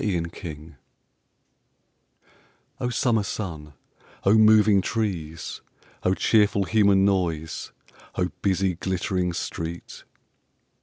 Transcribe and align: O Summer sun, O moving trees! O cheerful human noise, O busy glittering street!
O 2.79 2.89
Summer 2.89 3.21
sun, 3.21 3.73
O 4.23 4.33
moving 4.33 4.81
trees! 4.81 5.61
O 6.01 6.15
cheerful 6.15 6.63
human 6.63 7.05
noise, 7.05 7.71
O 8.15 8.29
busy 8.41 8.73
glittering 8.73 9.31
street! 9.31 10.03